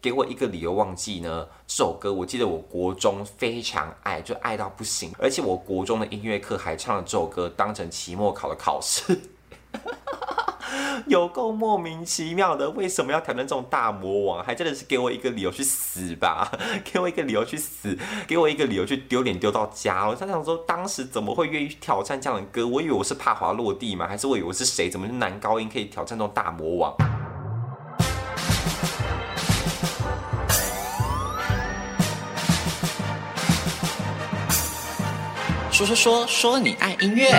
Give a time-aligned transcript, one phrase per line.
[0.00, 1.46] 给我一个理由忘记呢？
[1.66, 9.18] 这首歌我记得我国中非常爱，就爱到不行，而且我国中的音乐课还唱了这首歌当成期末考的考试，
[11.06, 12.70] 有够莫名其妙的。
[12.70, 14.44] 为什么要挑战这种大魔王？
[14.44, 16.48] 还真的是给我一个理由去死吧！
[16.84, 20.06] 给我一个理由去死，给我一个理由去丢脸丢到家。
[20.06, 22.66] 我在想说，当时怎么会愿意挑战这样的歌？
[22.66, 24.06] 我以为我是怕滑落地吗？
[24.06, 24.88] 还是我以为我是谁？
[24.88, 26.96] 怎么是男高音可以挑战这种大魔王？
[35.78, 37.30] 说说说说你爱音乐。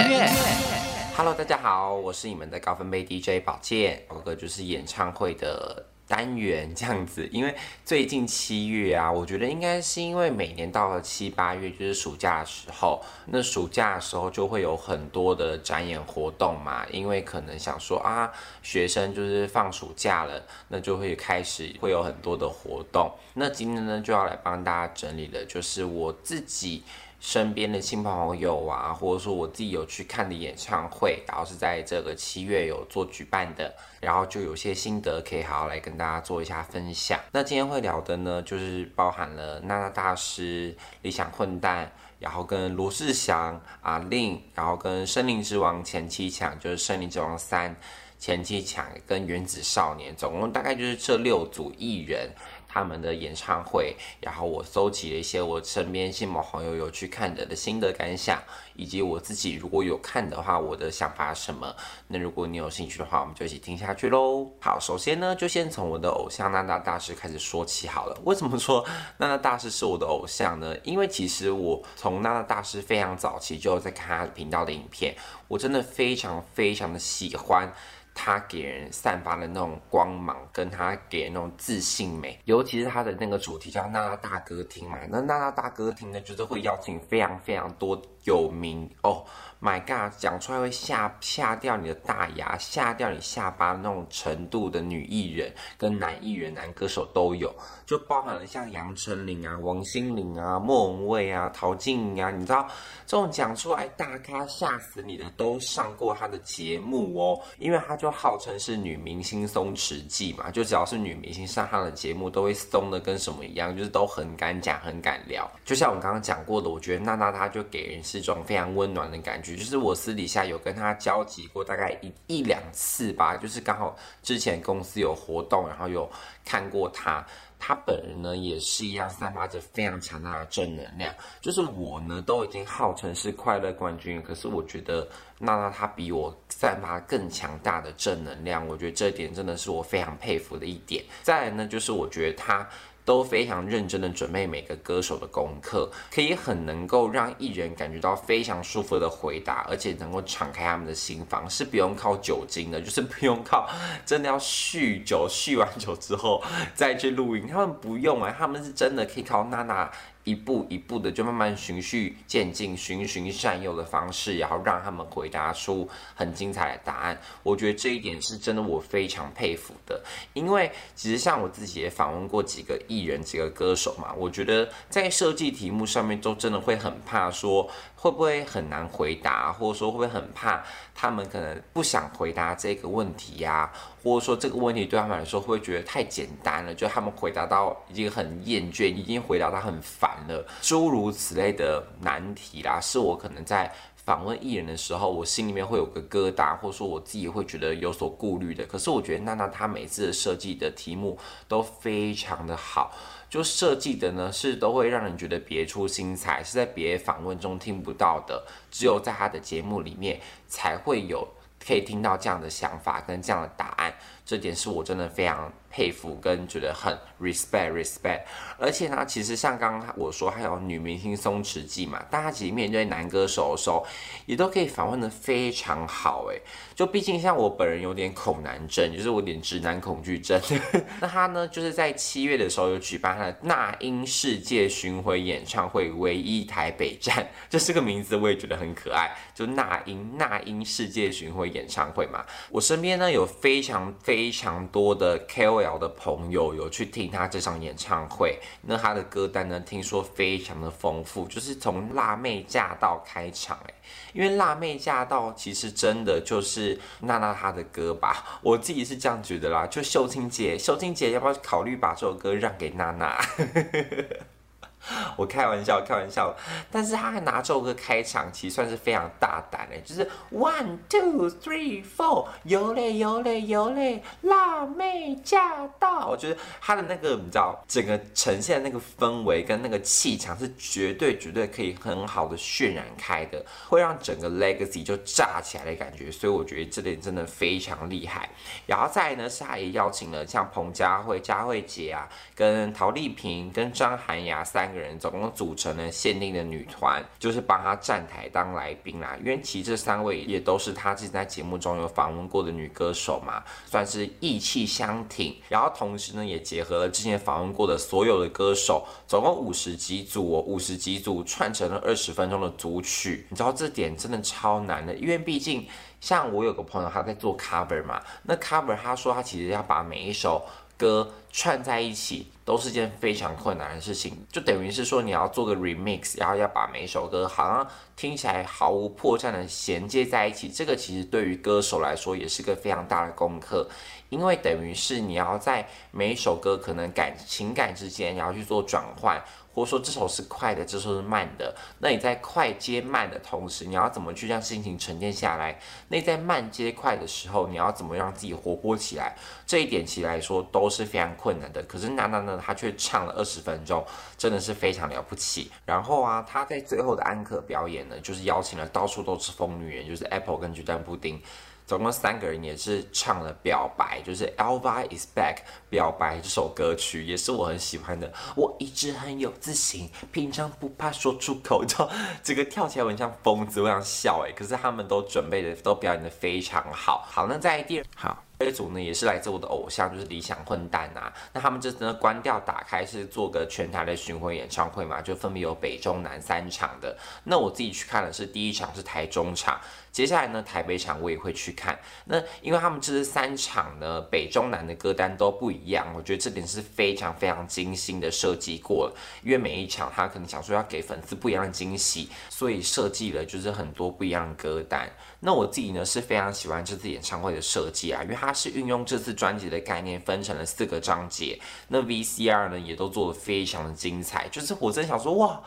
[1.13, 4.01] Hello，大家好，我是你们的高分贝 DJ 宝剑。
[4.09, 7.27] 这个就是演唱会的单元这样子。
[7.33, 16.85] 因为最近七月啊，我觉得应该是因为每年到了七八月，就是暑假的时候，那暑假的时候就会有很多的展演活动嘛。
[16.93, 18.31] 因为可能想说啊，
[18.63, 23.11] 学生就是放暑假了，那就会开始会有很多的活动。
[23.33, 26.85] 那今天呢，就要来帮大家整理的，就是我自己。
[27.19, 37.19] 身边的亲朋好友啊，或者说我自己有去看的演唱会，然后是在这个七月有做举办的，然后就有些心得可以好好来跟大家做一下分享。
[37.31, 47.75] 那今天会聊的呢，就是包含了娜娜大师、理想混蛋，然后跟罗志祥、阿令，然后跟森林之王前七强，就是森林之王三
[48.17, 52.29] 前七强，跟原子少年，总共大概就是这六组艺人。
[52.71, 58.39] 他们的演唱会，然后我搜集了一些我身边亲朋好友有去看的的心得感想，
[58.75, 61.75] 以及我自己如果有看的话，我的想法什么？
[62.07, 64.47] 那如果你有兴趣的话，我们就一起听下去喽。
[64.61, 68.15] 好，首先呢，就先从我的偶像娜娜大师开始说起好了。
[68.23, 68.85] 为什么说
[69.17, 70.77] 娜娜大师是我的偶像呢？
[70.83, 75.15] 因为其实我从娜娜大师非常早期就在看他的频道的影片，
[75.47, 77.73] 我真的非常非常的喜欢。
[78.21, 87.99] 他给人散发的那种光芒，跟他给人那种自信美，尤其是他的那个主题叫娜娜大歌厅嘛，那娜娜大歌厅呢，就是会邀请非常非常多
[88.29, 89.25] 有名哦。
[89.61, 97.53] My God，讲出来会吓吓掉你的大牙，吓掉你下巴那种程度的女艺人跟男艺人、男歌手都有，
[97.85, 102.65] 就包含了像杨丞琳啊、王心凌啊、莫文蔚啊、陶晶莹啊，你知道
[103.05, 115.45] 这种讲出来大咖吓死你的都上过他的节目哦，因为他就号称是女明星松弛剂嘛，就只要是女明星上他的节目都会松的跟什么一样，就是都很敢讲、很敢聊。
[115.65, 119.55] 就像我们刚刚讲过的，我觉得娜娜她就给人是一种非常温暖的感觉。
[119.55, 123.35] 就是我私底下有跟他交集过，大概一一两次吧。
[123.37, 126.09] 就是刚好之前公司有活动，然后有
[126.45, 127.25] 看过他。
[127.61, 131.13] 他本人呢也是一样，散发着非常强大的正能量。
[131.41, 135.05] 就是我呢都已经号称是快乐冠军，可是我觉得
[135.39, 138.65] 娜娜她比我散发更强大的正能量。
[138.65, 141.03] 我觉得这点真的是我非常佩服的一点。
[141.21, 142.65] 再来呢，就是我觉得他。
[143.09, 153.67] 都非常认真的准备每个歌手的功课，可以很能够让艺人感觉到非常舒服的回答，而且能够敞开他们的心房，是不用靠酒精的，就是不用靠
[154.05, 156.43] 真的要酗酒，酗完酒之后
[156.75, 159.89] 再去录音，他们不用啊，他们是真的可以靠娜娜。
[160.29, 167.19] 一步一步的就慢慢循序渐进、循循善诱的方式，然后让他们回答出很精彩的答案。
[167.41, 169.99] 我觉得这一点是真的，我非常佩服的。
[170.33, 177.67] 因为其实像我自己也访问过几个艺人、几个歌手嘛，我觉得在设计题目上面都真的会很怕说
[178.01, 180.63] 会不会很难回答，或者说会不会很怕
[180.95, 183.69] 他们可能不想回答这个问题呀？
[184.01, 198.65] 或者说这个问题对他们来说会不会觉得太简单了，就他们回答到已经很厌倦，已经回答到很烦了，诸如此类的难题啦，是我可能在访问艺人的时候，我心里面会有个疙瘩，或者说我自己会觉得有所顾虑的。
[198.65, 202.91] 可是我觉得娜娜她每次设计的题目都非常的好，
[203.29, 211.27] 就设计的呢是都会让人觉得别出心裁，是在别的访问中听不到的，只有在他的节目里面才会有。
[211.61, 213.93] 可以听到这样的想法跟这样的答案，
[214.25, 218.21] 这点是我真的非常佩服跟觉得很 respect respect。
[218.57, 223.85] 而且呢，其实像刚刚我说还有女明星松弛剂嘛，大家其实面对男歌手的时候，
[224.25, 226.41] 也都可以访问的非常好诶。
[226.75, 230.39] 就毕竟像我本人有点恐男症，就是我有点直男恐惧症。
[231.01, 239.09] 那他呢，就是在七月的时候有举办他的那英世界巡回演唱会唯一台北站，这是个名字，我也觉得很可爱。
[239.33, 253.73] 就那英那英世界巡回演唱会嘛，我身边呢有非常非非常多的 KOL 的朋友有去听他这场演唱会，那他的歌单呢，听说非常的丰富，就是从辣妹驾到开场，哎，
[254.13, 263.19] 因为辣妹驾到其实真的就是娜娜她的歌吧，我自己是这样觉得啦，就秀清姐，秀清姐要不要考虑把这首歌让给娜娜？
[265.17, 266.33] 我开玩笑，开玩笑，
[266.71, 276.07] 但是他还拿这首歌开场，其实算是非常大胆的，就是 one two three four，有嘞有嘞有嘞，辣妹驾到！
[276.07, 288.29] 我觉得他的那个你知道，整个呈现的那个氛围跟那个气场是绝对绝对可以很好的渲染开的，会让整个 Legacy 就炸起来的感觉，所以我觉得这点真的非常厉害。
[288.65, 299.17] 然后再来呢，是他也邀请了像彭佳慧、佳慧姐啊，跟陶丽萍、跟张涵雅三个人总共组成了限定的女团，就是帮她站台当来宾啦。
[299.19, 305.35] 因为其实这三位也都是她之前在节目中有访问过的女歌手嘛，算是义气相挺。
[305.47, 313.25] 然后同时呢，也结合了之前访问过的所有的歌手，总共五十几组哦，五十几组串成了二十分钟的组曲。
[313.29, 315.67] 你知道这点真的超难的，因为毕竟
[316.01, 320.45] 像我有个朋友他在做 cover 嘛，那 cover 他说他其实要把每一首
[320.79, 327.67] 歌串在一起都是件非常困难的事情，就等于是说你要做个 remix，然后要把每一首歌好像
[327.97, 333.69] 听起来毫无破绽的衔接在一起，这个其实对于歌手来说也是个非常大的功课，
[334.07, 339.21] 因为等于是你要在每一首歌可能感情感之间，然后去做转换。
[339.59, 345.59] 或者说这首是快的，这首是慢的，那你在快接慢的同时，你要怎么去让心情沉淀下来？
[345.89, 349.17] 那在慢接快的时候，你要怎么让自己活泼起来？
[349.45, 351.61] 这一点其实来说都是非常困难的。
[351.63, 353.85] 可是娜娜呢，她却唱了二十分钟，
[354.17, 355.51] 真的是非常了不起。
[355.65, 361.21] 然后啊，她在最后的安可表演呢，就是邀请了到处都是疯女人，就是 Apple 跟巨蛋布丁。
[361.69, 365.35] 总共三个人也是唱了《表白》，就是《Elva Is Back》
[365.69, 368.11] 表白这首歌曲，也是我很喜欢的。
[368.35, 371.87] 我一直很有自信，平常不怕说出口，就
[372.23, 374.31] 这个跳起来很像疯子，我想笑哎。
[374.31, 377.05] 可是他们都准备的，都表演的非常好。
[377.07, 378.23] 好，那在第二好。
[378.39, 381.13] 这一组呢也是来自我的偶像，就是理想混蛋啊。
[381.33, 386.97] 那他们这次呢关掉打开是做个全台的巡回演唱会嘛，就分别有北中南三场的。
[387.25, 389.59] 那我自己去看的是第一场是台中场，
[389.91, 391.77] 接下来呢台北场我也会去看。
[392.05, 398.95] 那因为他们这是三场呢北中南的歌单都不一样，我觉得这点是非常非常精心的设计过了。
[399.21, 404.89] 因为每一场他可能想说要给粉丝不一样的惊喜，所以设计了就是很多不一样的歌单。
[405.21, 415.41] 那我自己呢是非常喜欢这次演唱会的设计啊，因为它是运用这次专辑的概念分成了四个章节，那 VCR 呢也都做得非常的精彩，就是我真的想说哇，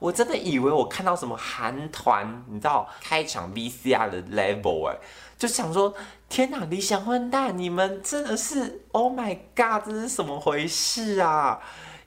[0.00, 4.96] 我真的以为我看到什么韩团，你知道开场 VCR 的 level 哎，
[5.38, 5.94] 就想说
[6.28, 11.60] 天哪，理想混蛋，你们真的是 Oh my God，这是什么回事啊？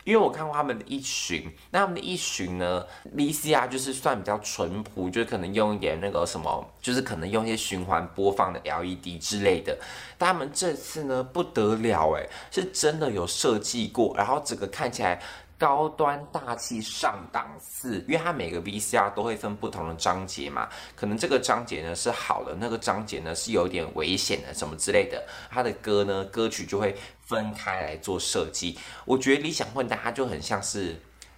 [0.05, 2.85] 因为我看过他们的一巡，那他们的一巡呢
[3.17, 9.77] ，VCR 就是算比较淳朴，就可能用一点那个什么，就是可能用一些循环播放的 LED 之类的。
[10.17, 15.19] 但他们这次呢不得了诶，是真的有设计过，然后整个看起来
[15.57, 18.03] 高端大气上档次。
[18.07, 25.23] 因为它每个 VCR 都会分不同的章节嘛，可能这个章节呢是好的，那个章节呢是有点危险的什么之类的。
[25.49, 26.95] 它的歌呢歌曲就会。
[27.25, 30.95] 分开来做设计，我觉得理想混搭它就很像是。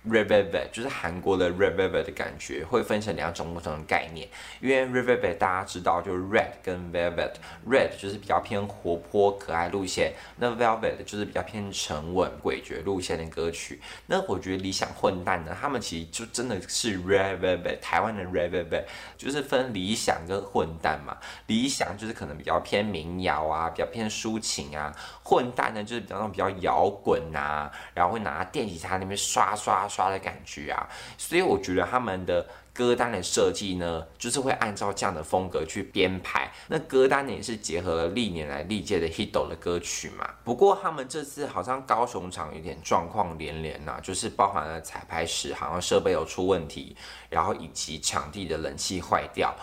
[0.10, 4.28] Red Velvet 就是韩国的 Red Velvet 的感觉，会分成两种不同的概念。
[4.62, 13.82] 因为 Red Velvet 大家知道就是 Red 跟 Velvet，Red 就是比较偏活泼可爱路线，那 Velvet 就是比较偏沉稳诡谲路线的歌曲。
[14.06, 18.86] 那我觉得理想混蛋呢，他们其实就真的是 Red Velvet，台湾的 Red Velvet，
[19.18, 21.18] 就是分理想跟混蛋嘛。
[21.48, 24.92] 理想就是可能比较偏民谣啊，比较偏抒情啊；
[25.24, 30.08] 混蛋呢就是比较那种比较摇滚啊，然后会拿电吉他那边刷刷刷。
[30.08, 30.88] 的感觉啊，
[31.18, 36.50] 所以我觉得他们的歌单的设计呢，就是会按照这样的风格去编排。
[36.70, 40.26] 那歌单也是结合了历年来历届的 hit 的歌曲嘛。
[40.46, 46.96] 不过他们这次好像高雄场有点状况连连呐、啊，就是包含了彩排时好像设备有出问题，
[47.30, 49.54] 然后以及场地的冷气坏掉。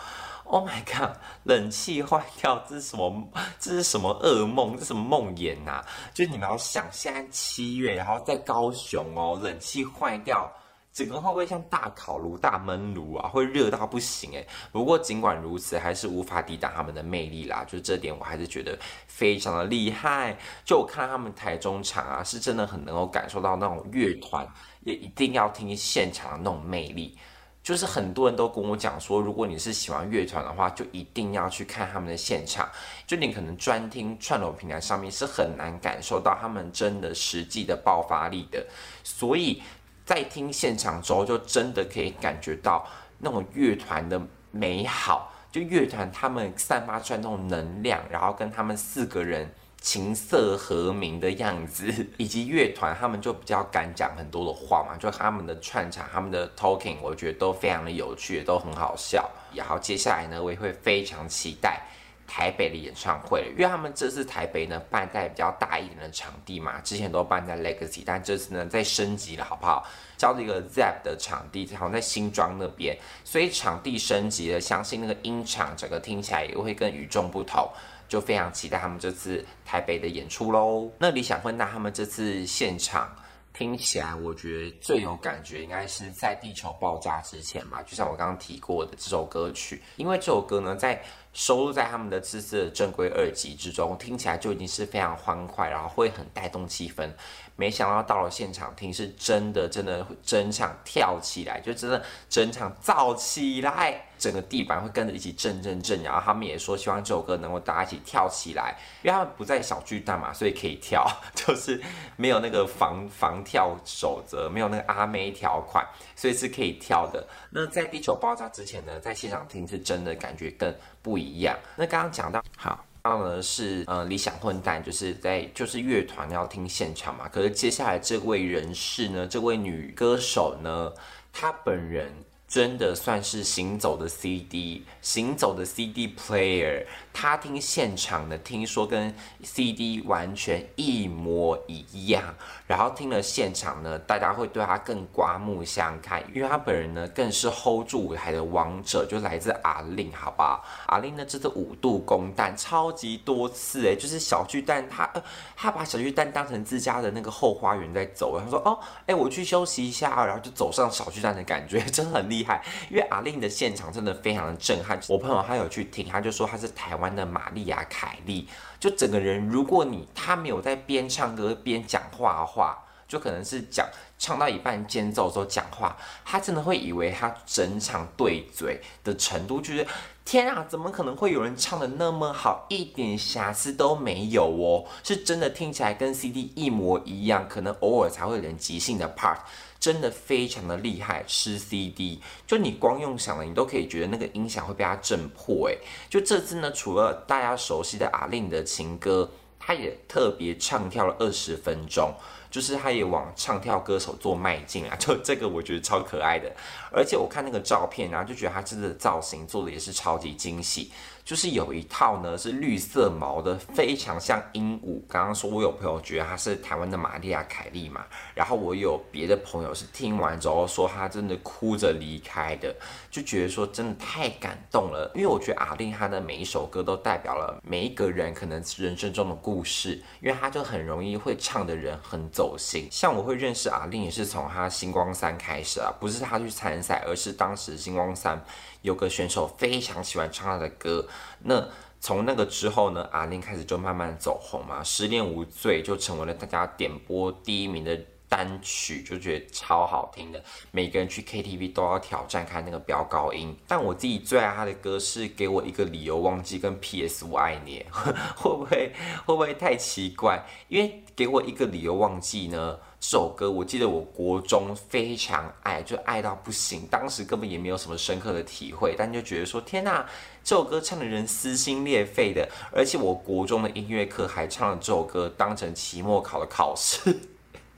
[0.47, 3.27] Oh my god，冷气坏掉，这是什么？
[3.59, 4.73] 这是什么噩梦？
[4.73, 5.83] 这是什么梦魇呐、
[6.13, 10.47] 就你们要想，现在七月，然后在高雄哦，冷气坏掉，
[10.93, 13.27] 整个会不会像大烤炉、大闷炉啊？
[13.27, 14.47] 会热到不行诶。
[14.71, 17.65] 不过尽管如此，还是无法抵挡他们的魅力啦。
[17.67, 20.37] 就这点，我还是觉得非常的厉害。
[20.63, 24.47] 就我看他们台中场啊，是真的很能够感受到那种乐团
[24.81, 27.17] 也一定要听现场的那种魅力。
[27.65, 32.69] 就是很多人都跟我讲说，如果你是喜欢乐团的话，就一定要去看他们的现场。
[33.07, 38.63] 就你可能专听串流平台上面是很难感受到他们真的实际的爆发力的，
[39.03, 39.63] 所以
[40.05, 45.33] 在听现场之后，就真的可以感觉到那种乐团的美好。
[45.51, 49.51] 就乐团他们散发出来那种能量，然后跟他们四个人。
[49.85, 59.29] 琴瑟和鸣的样子， 以及乐团他们就比较敢讲很多的话嘛，就他们的串场、他们的 talking，我觉得都非常的有趣，都很好笑。
[59.53, 61.79] 然后接下来呢，我也会非常期待
[62.25, 69.87] 台北的演唱会，因为他们这次台北呢办在比较大一点的场地嘛，之前都办在 Legacy，但这次呢再升级了，好不好？
[70.17, 77.69] 叫这个 ZEP 的场地，好像在新庄那边，所以场地升级了，相信那个音场整个听起来也会更与众不同。
[78.07, 80.89] 就非常期待他们这次台北的演出喽。
[80.99, 83.15] 那理想混蛋他们这次现场
[83.53, 97.09] 听起来，我觉得最有感觉应该是在地球爆炸之前嘛，就像我刚刚提过的这首歌曲，因为这首歌呢在收录在他们的这次的正规二辑之中，听起来就已经是非常欢快，然后会很带动气氛。
[97.57, 106.01] 没想到到了现场听，是真的，真的会整场跳起来，就真的整场燥起来，整个地板会跟着一起震震震。
[106.01, 111.05] 然后他们也说，希望这首歌能够大家一起跳起来，因为他们不在小巨蛋嘛，所以可以跳，
[111.35, 111.79] 就是
[112.15, 117.23] 没有那个防防跳守则，没有那个阿妹条款，所以是可以跳的。
[117.51, 121.55] 那在地球爆炸之前呢，在现场听是真的感觉更不一样。
[121.75, 122.83] 那刚刚讲到，好。
[123.05, 127.29] 然后呢是呃理想混蛋，就是在就是乐团要听现场嘛。
[127.29, 130.91] 可是接下来这位人士呢，这位女歌手呢，
[131.31, 132.11] 她本人
[132.47, 136.85] 真的算是行走的 CD，行走的 CD player。
[137.11, 142.35] 他听现场的，听说跟 CD 完全一模一样。
[142.67, 155.23] 然后听了现场呢，大家会对他更刮目相看，因为他本人呢更是 hold 住舞台的王者，就来自阿令好不好阿令呢这次五度公蛋超级多次哎，就是小巨蛋他呃
[155.55, 168.47] 他把小巨蛋当成自家的那个后花园在走，他说哦哎我去休息一下，然后就走上小巨蛋的感觉 真的很厉厉害，因为阿令的现场真的非常的震撼，我朋友他有去听，他就说他是台湾的玛丽亚凯莉。
[168.79, 172.77] 就整个人，如果你他没有在边唱歌边讲话的话，
[173.07, 173.87] 就可能是讲
[174.19, 179.87] 唱到一半间奏的时候讲话，他真的会以为他整场对嘴的程度就是
[180.23, 184.85] 天啊，怎么可能会有人唱得那么好，一点瑕疵都没有哦？
[185.03, 189.37] 是真的听起来跟 CD 一模一样，可能偶尔才会有点即兴的 part。
[189.85, 195.69] 真的非常的厉害，吃 CD，就你光用想了，你都可以觉得那个音响会被它震破。
[195.69, 195.75] 哎，
[196.09, 202.11] 就这次呢，除了大家熟悉的 A-Lin 的情歌，他也特别唱跳了二十分钟，
[202.49, 204.95] 就是他也往唱跳歌手做迈进啊。
[204.97, 206.51] 就这个我觉得超可爱的，
[206.91, 210.91] 而且我看那个照片，然后就觉得他真的造型做的也是超级惊喜。
[211.25, 215.01] 就是有一套呢，是绿色毛的，非常像鹦鹉。
[215.09, 218.05] 刚刚说我有朋友觉得他是台湾的玛丽亚凯莉嘛，
[218.35, 222.73] 然后我有别的朋友是听完之后说他真的哭着离开的，
[223.09, 225.11] 就觉得说真的太感动了。
[225.15, 232.87] 因为我觉得 A-Lin 她的每一首歌都代表了每一个人可能人生中的故事，因为他就很容易会唱的人很走心。
[232.91, 238.39] 像我会认识 A-Lin 也是从他星光三开始啊，不是他去参赛，而是当时星光三。
[238.85, 241.07] 有个选手非常喜欢唱他的歌，
[241.39, 241.67] 那
[241.99, 247.99] 从那个之后呢阿玲开始就慢慢走红嘛，《失恋无罪》就成为了大家点播第一名的
[248.29, 253.55] 单曲，就觉得超好听的，每个人去 KTV 都要挑战看那个飙高音。
[253.67, 257.25] 但我自己最爱他的歌是《给我一个理由忘记》跟《P.S.
[257.25, 257.83] 我爱你》，
[258.37, 258.93] 会不会
[259.25, 260.45] 会不会太奇怪？
[260.67, 262.77] 因为《给我一个理由忘记》呢？
[263.07, 266.87] 这首歌我记得我国中非常爱，就爱到不行。
[266.89, 270.05] 当时根本也没有什么深刻的体会，但就觉得说天哪，
[270.43, 272.49] 这首歌唱的人撕心裂肺的。
[272.71, 277.15] 而且我国中的音乐课还唱了这首歌当成期末考的考试。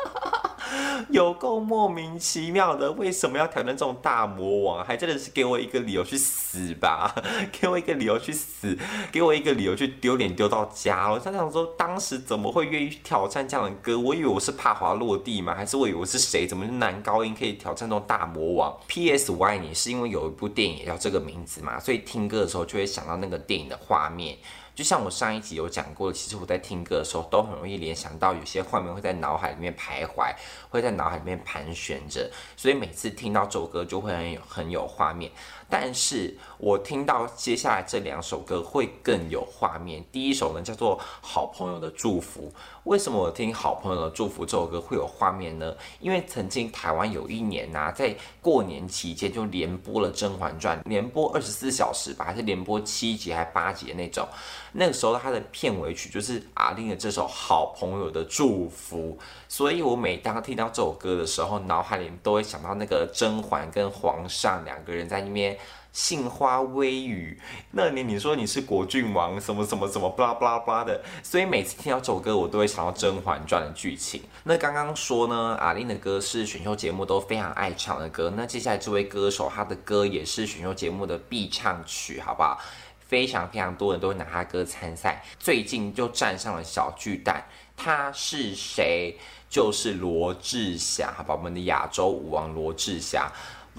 [1.11, 4.85] 有够莫名其妙的，为什么要挑战这种大魔王？
[4.85, 7.13] 还真的是给我一个理由去死吧！
[7.51, 8.77] 给我一个理由去死，
[9.11, 11.09] 给我一个理由去丢脸丢到家。
[11.09, 13.99] 我在想说，当时怎么会愿意去挑战这样的歌？
[13.99, 15.55] 我以为我是怕滑落地吗？
[15.55, 16.45] 还是我以为我是谁？
[16.47, 19.31] 怎么是男高音可以挑战这种大魔王？P.S.
[19.31, 24.37] 我爱你是因为有一部电影也叫这个名字嘛，所以听歌的时候就会想到那个电影的画面。
[24.79, 30.33] 就像我上一集有讲过，其实我在听歌的时候都很容易联想到有些画面会在脑海里面徘徊，
[30.69, 35.29] 会在脑海里面盘旋着，所以每次听到这首歌就会很有很有画面。
[35.69, 40.01] 但是我听到接下来这两首歌会更有画面。
[40.13, 42.50] 第一首呢叫做《好朋友的祝福》，
[42.89, 45.75] 为什么我听好朋友的祝福这首歌会有画面呢？
[46.00, 54.27] 因为曾经台湾有一年呐、啊，在过年期间就连播了《甄嬛传》，连播二十四小时吧，还是连播七集还八集的那种。
[54.72, 59.15] 那个时候它的片尾曲就是阿令的这首《好朋友的祝福》，
[59.48, 65.55] 所以我每当听到这首歌的时候，脑海里都会想到那个甄嬛跟皇上两个人在那边。
[65.91, 67.39] 杏花微雨，
[67.72, 74.22] 那年你说你是果郡王，什么什么什么，巴拉巴拉巴拉的，所以每次听到这首歌，我都会想到《甄嬛传》的剧情。
[74.43, 78.31] 那刚刚说呢，A-Lin 的歌是选秀节目都非常爱唱的歌。
[78.38, 82.60] 那接下来这位歌手，他的歌也是选秀节目的必唱曲，好不好？
[83.00, 85.24] 非常非常多人都会拿他歌参赛。
[85.39, 87.43] 最近就站上了小巨蛋，
[87.75, 89.17] 他是谁？
[89.50, 93.27] 就是罗志祥，好吧，我们的亚洲舞王罗志祥。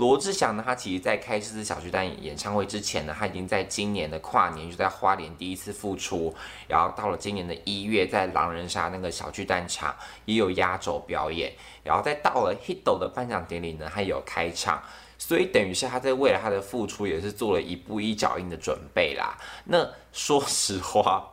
[0.01, 6.35] 罗志祥呢，他其实，在开这次小巨蛋演唱会之前呢，他已经在今年的跨年就在花莲第一次复出，
[6.67, 11.53] 然后到了今年的一月，在狼人杀那个小巨蛋场也有压轴表演，
[11.85, 14.83] 然后再到了 Hito 的颁奖典礼呢，他有开场，
[15.19, 19.37] 所以等于是他在为了他的复出也是做了一步一脚印的准备啦。
[19.67, 21.29] 那说实话，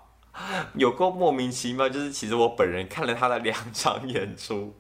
[0.74, 4.76] 有够莫名其妙，就是其实我本人看了他的两场演出。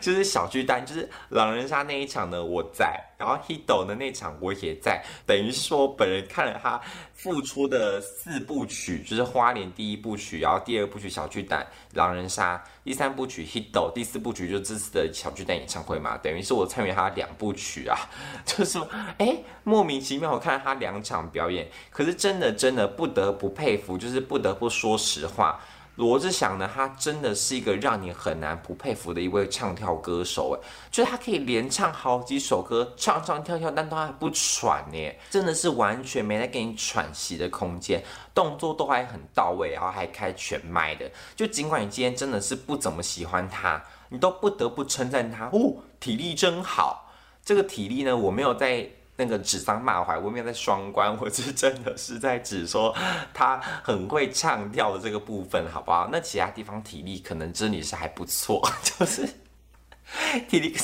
[0.00, 6.80] 就是小巨蛋，就是狼人杀那一场呢，我在；然后 Hido 的那场我也在，等于是我本人看了他
[7.14, 17.96] 复出的四部曲，就是花莲第一部曲，然后第二部曲小巨蛋狼人杀，第三部曲 Hido，第四部曲就这次的小巨蛋演唱会嘛，等于是我参与他两部曲啊，
[18.44, 18.88] 就是说，
[19.18, 25.60] 哎，莫名其妙我看了他两场表演，可是真的真的不得不佩服，就是不得不说实话。
[25.96, 38.02] 罗志祥呢，他真的是一个让你很难不佩服的一位唱跳歌手，哎，就是他可以连唱好几首歌，唱唱跳跳，但都还不喘呢，真的是完全没在给你喘息的空间，
[38.34, 47.12] 动作都还很到位，然后还开全麦的，就尽管你今天真的是不怎么喜欢他，你都不得不称赞他哦，体力真好。
[47.44, 48.88] 这个体力呢，我没有在。
[49.16, 52.94] 那个指桑骂槐，我没有在双关，我是真的是在指说
[53.34, 56.08] 他很会唱跳的这个部分，好不好？
[56.10, 59.28] 那其他地方体力可能真的是还不错， 就是
[60.48, 60.74] 体力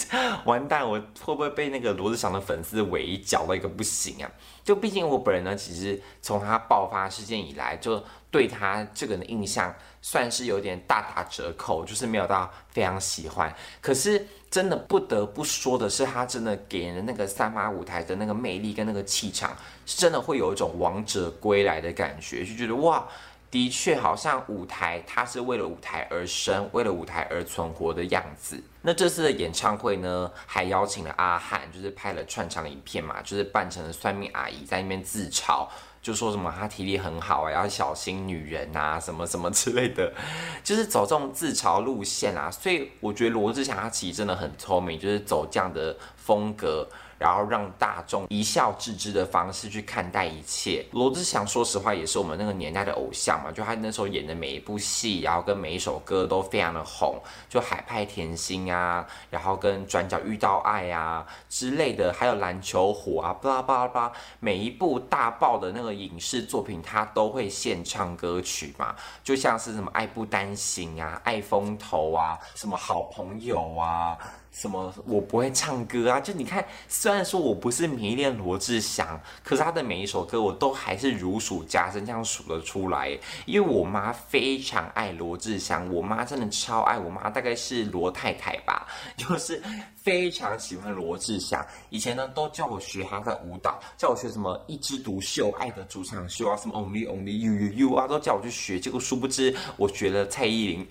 [0.45, 4.31] 完蛋，我会不会被那个罗志祥的粉丝围剿到一个不行啊？
[4.63, 13.55] 就毕竟我本人呢，其实从他爆发事件以来，就对他这个人的印象算是有点大打折扣，就是没有到非常喜欢。
[13.81, 23.07] 可是真的不得不说的是，他真的给人的那个三八舞台的那个魅力跟那个气场，是真的会有一种王者归来的感觉，就觉得哇，
[23.51, 28.63] 的确好像舞台他是为了舞台而生，为了舞台而存活的样子。
[28.83, 35.67] 那这次的演唱会呢，还邀请了阿汉，就是拍了串场的影片嘛，就是扮成了算命阿姨在那边自嘲，
[36.01, 40.13] 就说什么他体力很好啊，要小心女人啊，什么什么之类的，
[40.65, 42.51] 就是走这种自嘲路线啊。
[42.51, 46.89] 所以我觉得罗志祥他其实真的很聪明，就是走这样的风格。
[47.19, 50.87] 然后让大众一笑置之的方式去看待一切。
[50.93, 74.17] 罗志祥说实话也是我们那个年代的偶像嘛，就他那时候演的每一部戏，然后跟每一首歌都非常的红，就海派甜心啊，然后跟转角遇到爱啊之类的，还有篮球火啊，巴拉巴拉巴拉，每一部大爆的那个影视作品，他都会献唱歌曲嘛，就像是什么爱不单行啊，爱风头啊，什么好朋友啊。
[74.51, 74.93] 什么？
[75.07, 76.19] 我不会唱歌啊！
[76.19, 83.17] 就你看，虽然说我不是迷恋罗志祥，可是他的每一首歌我都还是如数家珍，这样数得出来。
[83.47, 89.63] 因为我妈非常爱罗志祥，我妈真的超爱，我妈大概是罗太太吧，就是
[90.03, 91.65] 非常喜欢罗志祥。
[91.91, 98.81] 以前呢，都叫我学他的舞蹈，叫我学什么一枝独秀、爱的主场秀啊，什么 Only Only You You You 啊，都叫我去学。
[98.81, 100.87] 结果殊不知，我学了蔡依林。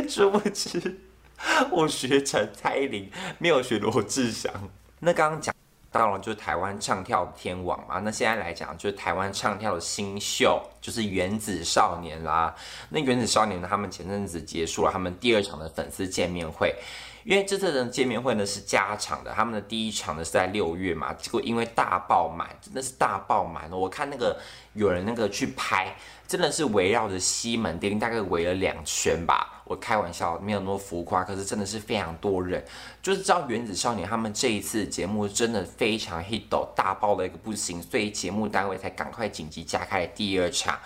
[0.08, 0.98] 殊不知，
[1.70, 4.52] 我学成蔡依林，没有学罗志祥。
[4.98, 5.54] 那刚刚讲
[5.92, 8.00] 到了，就是台湾唱跳天王嘛。
[8.00, 12.54] 那现在来讲，就是台湾唱跳的新秀，就是原子少年啦。
[12.88, 16.74] 那原子少年呢，他们前阵子结束了他们第二场的粉丝见面会。
[17.24, 23.70] 因为这次的见面会呢是加场的，他们的第一场呢是在六月嘛，结果因为大爆满，真的是大爆满。
[23.70, 24.38] 我看那个
[24.74, 25.96] 有人那个去拍，
[26.28, 29.53] 真的是围绕着西门町大概围了两圈吧。
[29.64, 32.62] 我开玩笑，没有那么浮夸，可是真的是非常多人。
[33.02, 36.42] 就是知道原子少年他们这一次节目真的非常 hit，
[36.74, 40.78] 大爆了一个不行，所以节目单位才赶快紧急加开了第二场。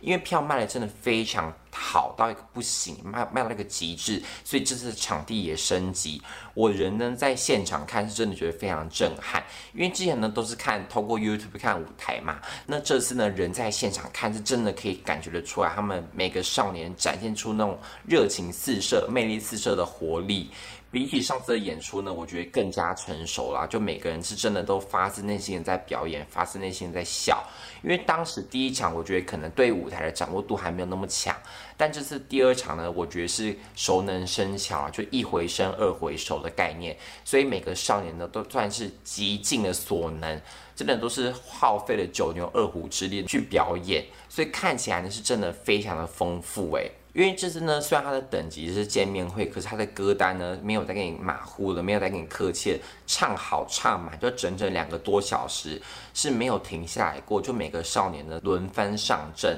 [0.00, 6.22] 因为票卖的真的非常好到一个不行，卖卖到一个极致，所以这次场地也升级。
[6.54, 20.50] 我人呢在现场看是真的觉得非常震撼，因为之前呢都是看透过 YouTube 看舞台嘛，那这次呢人在现场看是真的可以感觉得出来，他们每个少年展现出那种热情四射、魅力四射的活力。
[20.94, 23.66] 比起上次的演出呢，我觉得更加成熟啦。
[23.66, 27.42] 就每个人是真的都发自内心的在表演，发自内心的在笑。
[27.82, 31.36] 因为当时第一场，我觉得可能对舞台的掌握度还没有那么强，
[31.76, 36.96] 但这次第二场呢，我觉得是熟能生巧啊，就一回生二回熟的概念。
[37.24, 40.40] 所以每个少年呢，都算是极尽了所能，
[40.76, 46.88] 真的都是耗费了九牛二虎之力去表演，所以看起来呢是真的非常的丰富诶。
[47.14, 55.80] 因为这次呢，虽然它的等级是见面会，可是它的歌单呢，没有再给你马虎了，没有再给你客气，唱好唱满，就整整两个多小时
[56.12, 59.56] 是没有停下来过，就每个少年呢轮番上阵。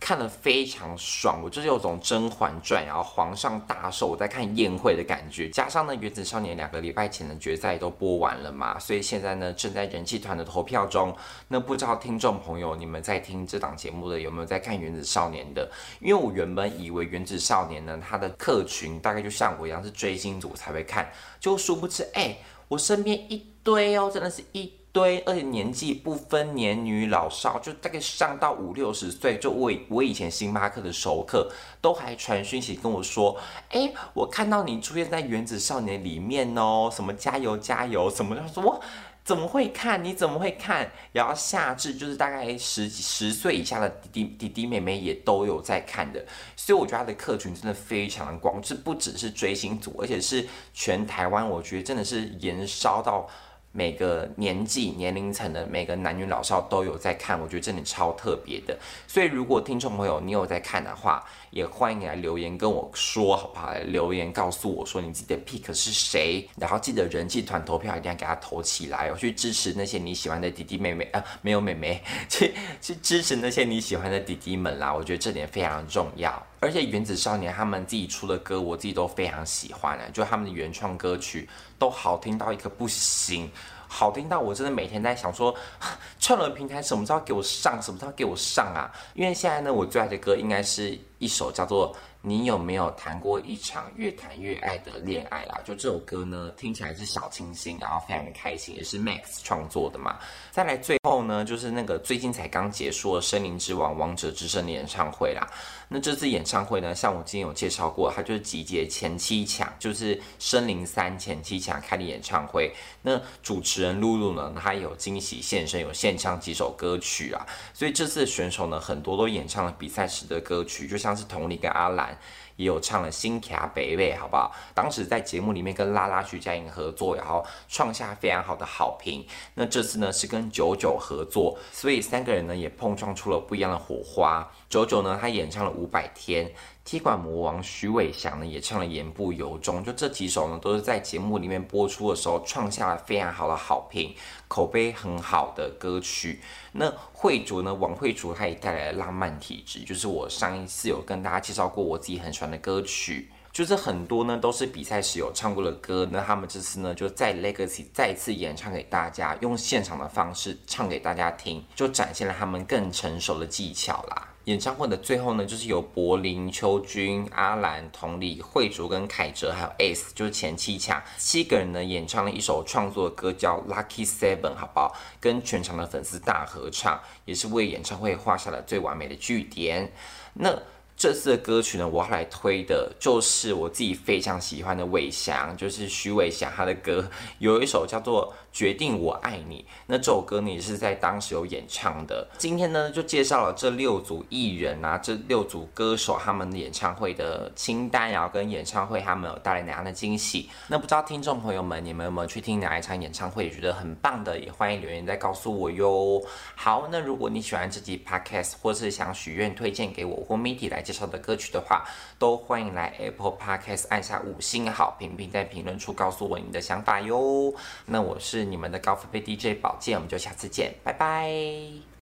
[0.00, 5.48] 看得非常爽，我就是有种《甄嬛传》然后皇上大寿，我在看宴会的感觉。
[5.50, 11.14] 加上呢，《原子少年》两个礼拜前的决赛都播完了嘛，所以现在呢正在人气团的投票中。
[11.48, 15.70] 那不知道听众朋友，你们在听这档节目的有没有在看《原子少年》的？
[16.00, 24.79] 因为我原本以为《原子少年》呢，他的客群大概就像我一样是追星族才会看，就殊不知，哎，我身边一堆哦，真的是一。
[24.92, 29.38] 对，而且年纪不分年女老少，就大概上到五六十岁。
[29.38, 31.48] 就我我以前星巴克的熟客
[31.80, 33.38] 都还传讯息跟我说
[33.70, 38.80] ：“哎，我看到你出现在《原子少年》里面哦，什么加油加油什么。”他说：“我
[39.22, 40.02] 怎么会看？
[40.02, 46.26] 你怎么会看？”然后下至就是大概十十岁以下的弟弟弟弟妹妹也都有在看的，
[46.56, 53.28] 所以我觉得他的客群真的非常的广，这不只是追星族，而且是全台湾，我觉得真的是延烧到。
[53.72, 58.76] 每个年纪、年龄层的每个男女老少都有在看，我觉得真的超特别的。
[59.06, 63.72] 所以，如果听众朋友你有在看的话，也欢迎你来留言跟我说，好不好？
[63.86, 74.92] 留言告诉我说你自己的 pick 是谁，然后记得人气团投票一定要给他投起来哦，去支持那些你喜欢的弟弟妹妹啊，没有妹妹， 去去支持那些你喜欢的弟弟们啦。
[74.92, 76.44] 我觉得这点非常重要。
[76.60, 83.50] 而且原子少年他们自己出的歌，我自己都非常喜欢啊，就他们的原创歌曲都好听到一个不行，
[83.88, 85.54] 好听到我真的每天在想说，
[86.20, 88.92] 串流平台什么时候给我上，什么时候给我上啊？
[89.14, 91.96] 因为现在呢，我最爱的歌应该是一首叫做。
[92.22, 95.58] 你有没有谈过一场越谈越爱的恋爱啦？
[95.64, 100.18] 就这首歌呢，听起来是小清新，然后非常的开心，也是 Max 创作的嘛。
[100.50, 105.48] 再来最后呢，就是那个最近才刚结束的《森林之王》王者之声的演唱会啦。
[105.88, 112.70] 那这次演唱会呢，像我今天有介绍过，它就是集结前七强，就是森林三前七强开的演唱会。
[113.00, 117.46] 那主持人露露呢，她有惊喜现身，有献唱几首歌曲啊。
[117.72, 122.09] 所以这次选手呢，很多都演唱了比赛时的歌曲，就像是同理跟阿兰。
[122.56, 124.52] 也有唱了《新卡北北》，好不好？
[124.74, 129.26] 当时在节目里面跟拉拉徐佳莹合作，然后创下非常好的好评。
[129.54, 134.46] 那这次呢是跟九九合作，所以三个人呢也碰撞出了不一样的火花。
[134.68, 136.46] 九九呢他演唱了《五百天》，
[136.84, 139.80] 踢馆魔王徐伟翔呢也唱了《言不由衷》。
[139.84, 144.14] 就这几首呢都是在节目里面播出的时候创下了非常好的好评，
[144.48, 146.40] 口碑很好的歌曲。
[146.72, 147.72] 那慧竹呢？
[147.74, 164.28] 王慧竹她也带来了浪漫体质，就是我上一次有跟大家介绍过我自己很喜欢的歌曲，就是很多呢都是比赛时有唱过的歌，那他们这次呢就在 Legacy 再次演唱给大家，用现场的方式唱给大家听，就展现了他们更成熟的技巧啦。
[164.50, 174.92] 演唱会的最后呢，就是由柏林、秋君、阿兰、同理、慧竹跟凯哲，还有 Ace，就是前七强七个人呢，演唱了一首创作的歌叫《Lucky Seven》，好不好？
[175.20, 179.92] 跟全场的粉丝大合唱，也是为演唱会画下了最完美的句点。
[180.34, 180.58] 那。
[181.00, 189.64] 这次的歌曲呢，我要来推的就是我自己非常喜欢的伟翔，就是徐伟翔他的歌，有一首叫做《决定我爱你》。
[189.86, 192.28] 那这首歌呢也是在当时有演唱的。
[192.36, 200.50] 今天呢就介绍了这六组艺人啊，这六组歌手他们的演唱会的清单，然后跟演唱会他们有带来哪样的惊喜。
[200.68, 206.22] 那不知道听众朋友们，你们有没有去听哪一场演唱会，觉得很棒的，也欢迎留言再告诉我哟。
[206.54, 210.84] 好，那如果你喜欢这集 Podcast，或是想许愿推荐给我或 Midi 来。
[210.90, 211.84] 介绍的歌曲的话，
[212.18, 217.54] 都欢迎来 Apple Podcast 按下五星好评，并在评论处告诉我你的想法哟。
[217.86, 221.89] 那我是你们的高分贝 DJ 宝剑，我们就下次见，拜拜。